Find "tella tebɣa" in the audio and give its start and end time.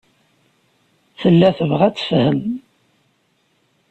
1.19-1.83